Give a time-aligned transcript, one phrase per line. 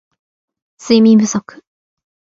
[0.79, 1.61] 睡眠不足